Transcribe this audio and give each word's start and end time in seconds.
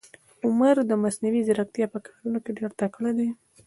عمر 0.45 0.75
د 0.89 0.91
مصنوي 1.03 1.41
ځیرکتیا 1.47 1.85
په 1.93 1.99
کارونه 2.05 2.37
کې 2.43 2.51
ډېر 2.57 2.71
تکړه 2.79 3.11
ده. 3.17 3.27